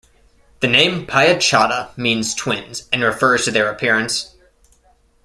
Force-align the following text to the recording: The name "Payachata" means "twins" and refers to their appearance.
The 0.61 0.67
name 0.67 1.05
"Payachata" 1.05 1.95
means 1.95 2.33
"twins" 2.33 2.89
and 2.91 3.03
refers 3.03 3.45
to 3.45 3.51
their 3.51 3.69
appearance. 3.71 4.33